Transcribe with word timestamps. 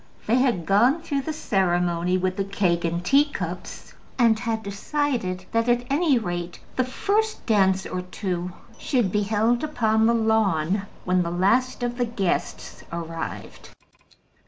They 0.25 0.37
had 0.37 0.65
gone 0.65 1.03
through 1.03 1.21
the 1.21 1.31
ceremony 1.31 2.17
with 2.17 2.35
the 2.35 2.43
cake 2.43 2.83
and 2.83 3.05
teacups, 3.05 3.93
and 4.17 4.39
had 4.39 4.63
decided 4.63 5.45
that, 5.51 5.69
at 5.69 5.85
any 5.91 6.17
rate, 6.17 6.59
the 6.75 6.83
first 6.83 7.45
dance 7.45 7.85
or 7.85 8.01
two 8.01 8.51
should 8.79 9.11
be 9.11 9.21
held 9.21 9.63
upon 9.63 10.07
the 10.07 10.15
lawn 10.15 10.87
when 11.05 11.21
the 11.21 11.29
last 11.29 11.83
of 11.83 11.97
the 11.99 12.05
guests 12.05 12.83
arrived. 12.91 13.69